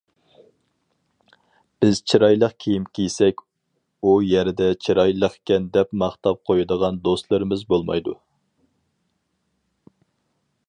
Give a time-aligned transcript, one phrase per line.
[1.83, 3.43] بىز چىرايلىق كىيىم كىيسەك،
[4.09, 8.17] ئۇ يەردە چىرايلىقكەن دەپ ماختاپ قۇيىدىغان دوستلىرىمىز بولمايدۇ.